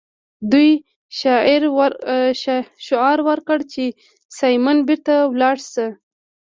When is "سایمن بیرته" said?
4.37-5.15